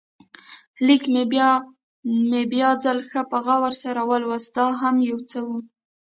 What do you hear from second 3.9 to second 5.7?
ولوست، دا هم یو څه و.